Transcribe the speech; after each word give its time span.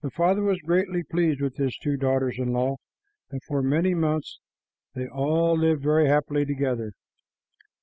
The 0.03 0.09
father 0.09 0.41
was 0.41 0.59
greatly 0.61 1.03
pleased 1.03 1.41
with 1.41 1.57
his 1.57 1.77
two 1.77 1.95
daughters 1.95 2.39
in 2.39 2.53
law, 2.53 2.77
and 3.29 3.39
for 3.43 3.61
many 3.61 3.93
months 3.93 4.39
they 4.95 5.05
all 5.07 5.55
lived 5.55 5.83
very 5.83 6.07
happily 6.07 6.43
together. 6.43 6.93